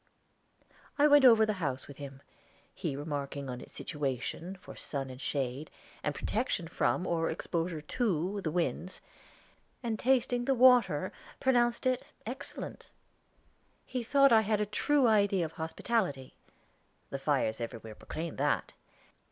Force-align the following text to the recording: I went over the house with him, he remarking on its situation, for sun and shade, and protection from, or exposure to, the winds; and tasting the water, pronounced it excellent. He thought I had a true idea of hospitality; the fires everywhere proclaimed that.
I 0.97 1.05
went 1.05 1.25
over 1.25 1.45
the 1.45 1.53
house 1.61 1.87
with 1.87 1.97
him, 1.97 2.23
he 2.73 2.95
remarking 2.95 3.51
on 3.51 3.61
its 3.61 3.73
situation, 3.73 4.55
for 4.55 4.75
sun 4.75 5.11
and 5.11 5.21
shade, 5.21 5.69
and 6.01 6.15
protection 6.15 6.67
from, 6.67 7.05
or 7.05 7.29
exposure 7.29 7.81
to, 7.81 8.41
the 8.43 8.49
winds; 8.49 9.01
and 9.83 9.99
tasting 9.99 10.45
the 10.45 10.55
water, 10.55 11.11
pronounced 11.39 11.85
it 11.85 12.03
excellent. 12.25 12.89
He 13.85 14.01
thought 14.01 14.31
I 14.33 14.41
had 14.41 14.59
a 14.59 14.65
true 14.65 15.05
idea 15.05 15.45
of 15.45 15.51
hospitality; 15.51 16.33
the 17.11 17.19
fires 17.19 17.61
everywhere 17.61 17.93
proclaimed 17.93 18.39
that. 18.39 18.73